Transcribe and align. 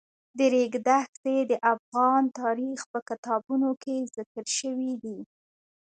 د 0.37 0.39
ریګ 0.53 0.73
دښتې 0.87 1.35
د 1.51 1.53
افغان 1.73 2.23
تاریخ 2.39 2.79
په 2.91 2.99
کتابونو 3.09 3.69
کې 3.83 3.95
ذکر 4.15 4.45
شوی 4.57 4.91
دي. 5.03 5.19